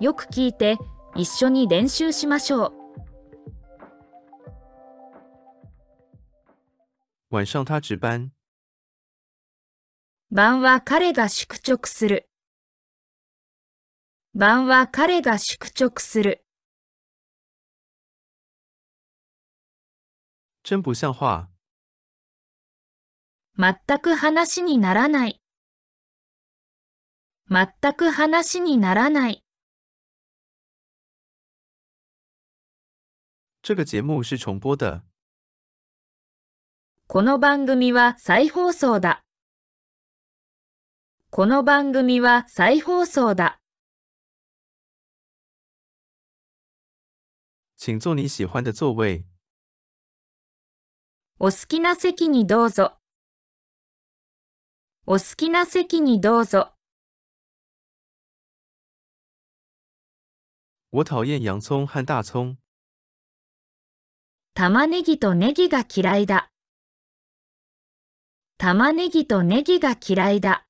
[0.00, 0.76] よく聞いて
[1.16, 2.72] 一緒に練習しましょう。
[7.30, 8.32] 晚上他值班。
[10.30, 12.28] 晩は彼が宿直する。
[14.34, 16.44] 晩は彼が宿直する。
[20.62, 21.48] 真不像话。
[23.56, 25.40] 全く話にならない。
[27.50, 29.42] 全く話にならない。
[33.68, 35.02] 这个节目是重播的。
[37.06, 39.22] この番組は再放送だ。
[41.28, 43.60] この番組は再放送だ。
[47.76, 49.26] 请坐你喜欢的座位。
[51.38, 52.96] お好きな席にどうぞ。
[55.04, 56.72] お好きな席にどうぞ。
[60.88, 62.56] 我讨厌洋葱和大葱。
[64.60, 66.50] 玉ねぎとネギが嫌いだ。
[68.56, 70.66] 玉ねぎとネギが嫌いだ。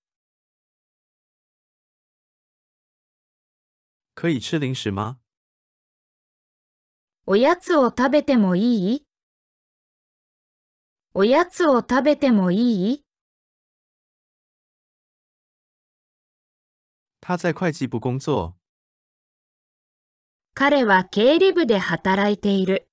[4.15, 5.17] 可以吃零食吗？
[7.25, 9.07] おやつを食べてもいい？
[11.15, 13.05] おやつを食べてもいい？
[17.23, 18.53] 他在会计部工作。
[20.53, 22.88] 彼は経理部で働いている。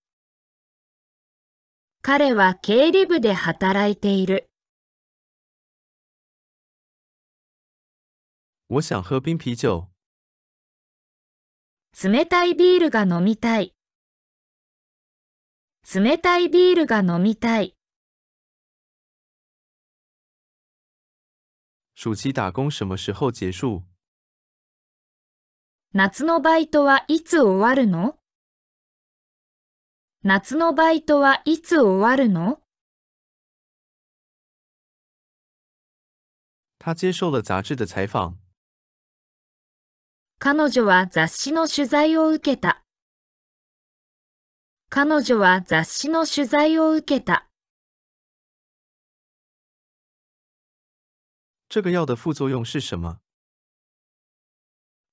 [2.07, 4.47] 彼は経理部で働いている。
[8.69, 9.87] 我想喝冰啤酒。
[12.03, 13.73] 冷たいビールが飲みたい。
[15.95, 17.75] 冷たいビールが飲みたい。
[21.95, 23.81] 暑期打工什么时候结束？
[25.93, 28.19] 夏のバイトはいつ終わるの？
[30.27, 32.59] 夏のバイトはいつ終わるの？
[36.79, 38.33] 他接受了杂志的采访。
[40.39, 42.81] 彼女は雑誌の取材を受けた。
[44.89, 47.47] 彼女は雑誌の取材を受けた。
[51.69, 53.19] 这个药的副作用是什么？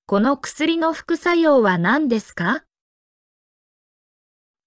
[0.06, 2.64] この薬の副作用は何ですか？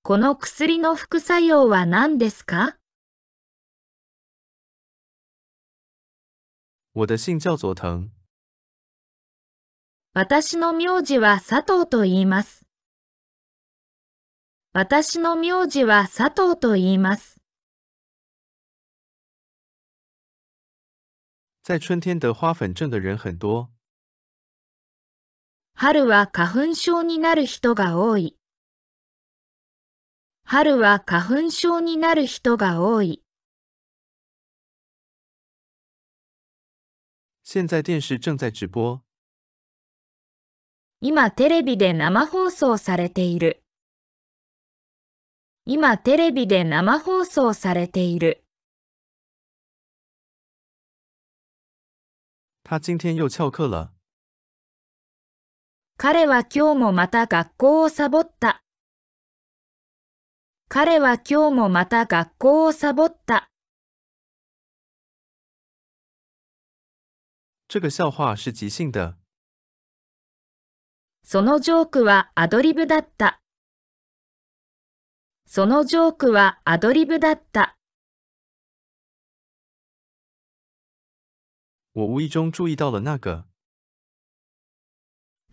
[0.07, 2.77] この薬の副作用は何ですか？
[6.93, 7.33] 私
[10.59, 12.67] の名字は佐藤と言います。
[14.73, 17.41] 私の名字は佐藤と言います。
[21.63, 23.71] 在春天得花粉症的人很多。
[25.73, 28.37] 春は花粉症になる人が多い。
[30.47, 33.23] 春は花粉症になる人が多い。
[37.43, 39.01] 现在电视正在直播。
[41.01, 43.63] 今テレビで生放送されている。
[45.65, 48.43] 今テレビで生放送されている。
[52.63, 53.93] 他今天又翘课了。
[55.97, 58.64] 彼は今日もまた学校をサボった。
[60.77, 63.49] 彼は今日もまた学校をサボった。
[67.69, 69.15] 这个笑话是即兴的。
[71.23, 73.39] そのジョークはアドリブだった。
[75.47, 77.77] そのジョークはアドリブだった。
[81.93, 83.45] 我无意中注意到了那个。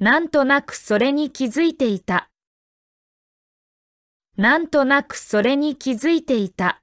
[0.00, 2.31] なんとなくそれに気づいていた。
[4.38, 6.80] なんとなくそれに気づいていた。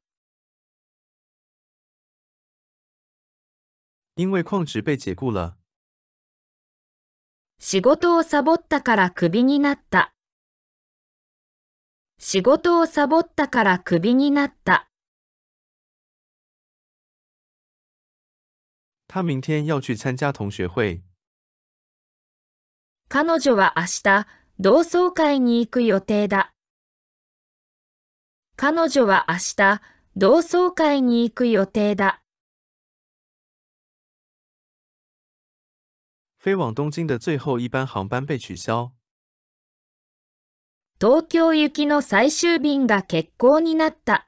[4.15, 5.57] 因为旷职被解雇了。
[7.57, 10.13] 仕事をサボったからクビになった。
[12.19, 14.87] 仕事をサボったからクビになった。
[19.07, 21.01] 他明天要去参加同学会。
[23.07, 24.27] 彼女は明日、
[24.59, 26.53] 同窓会に行く予定だ。
[28.61, 29.81] 彼女は明日、
[30.17, 32.21] 同窓会に行く予定だ。
[36.43, 38.91] 飞往东京的最後一班航班被取消。
[40.99, 44.27] 東京行きの最終便が欠航になった。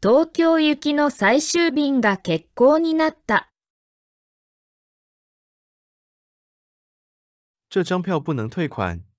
[0.00, 3.50] 東京行きの最終便が欠航になった。
[7.68, 9.11] 这张票不能退款。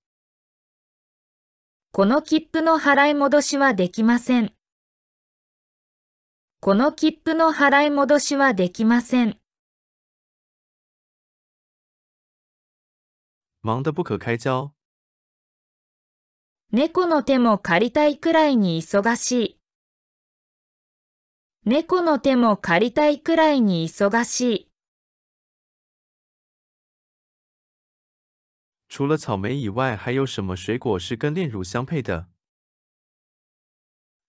[1.96, 4.52] この切符の払い戻しはできません。
[6.58, 9.38] この切符の払い戻しはできません。
[13.62, 14.72] 忙得不可开交。
[16.72, 19.60] 猫の手も借りたいくらいに忙しい。
[21.64, 24.73] 猫の手も借りたいくらいに忙しい。
[28.87, 32.27] 除了草莓以外，还有什么水果是跟炼乳相配的？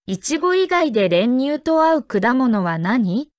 [0.06, 3.30] いちご以外で練乳と合う果物は何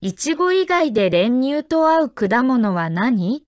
[0.00, 3.44] いちご以外で練乳と合う果物は何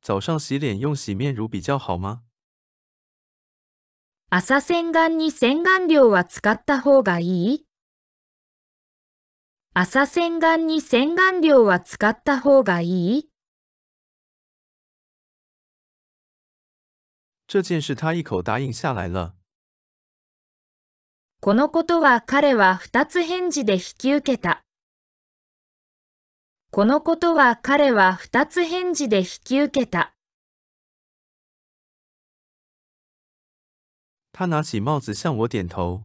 [0.00, 2.22] 早上洗脸用洗面乳比较好吗？
[4.30, 7.66] 朝洗顔に洗顔料は使った方がいい
[9.75, 13.29] 朝洗顔に洗顔料は使った方がいい？
[17.47, 19.33] 这件事他一口答应下来了。
[21.41, 24.63] このことは彼は二つ返事で引き受けた。
[26.69, 30.13] このことは彼は二つ返事で引き受けた。
[34.33, 36.03] 他拿起帽子向我点头。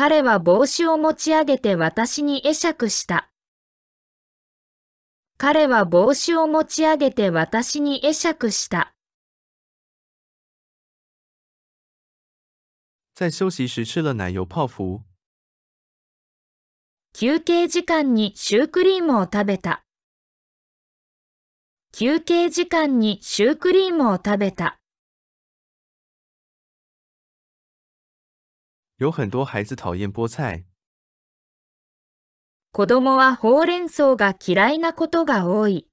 [0.00, 3.30] 彼は帽子を持ち上げて私に会釈した。
[5.38, 8.94] 彼は帽子を持ち上げて私に会釈した。
[13.16, 15.02] 在休息时吃了奶油泡芙。
[17.12, 19.82] 休憩時間にシュークリームを食べた。
[21.90, 24.78] 休憩時間にシュークリームを食べた。
[28.98, 30.64] 有很多孩子讨厌菠菜。
[32.72, 35.88] 子供はほうれん草が嫌いなことが多い。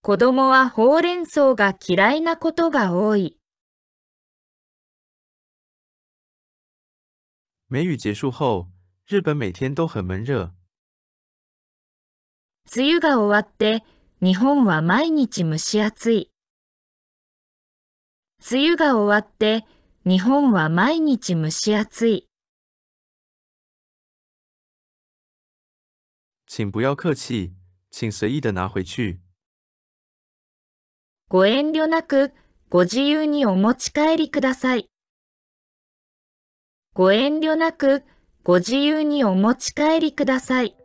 [0.00, 3.36] 子供はほうれん草が嫌いなことが多い。
[7.68, 8.68] 梅雨结束后，
[9.08, 10.52] 日本每天都很闷热。
[12.76, 13.84] 梅雨が終わって、
[14.20, 16.30] 日本は毎日蒸し暑い。
[18.48, 19.66] 梅雨が終わって、
[20.04, 22.28] 日本は毎日蒸し暑い。
[26.48, 27.52] 请不要客气，
[27.88, 29.20] 请随意的拿回去。
[31.28, 32.32] ご遠慮なく、
[32.68, 34.90] ご自由にお持ち帰りください。
[36.94, 38.02] ご遠慮なく、
[38.42, 40.76] ご自由にお持ち帰りください。